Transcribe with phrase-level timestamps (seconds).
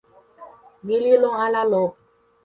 [0.85, 1.89] ni li lon ala lon?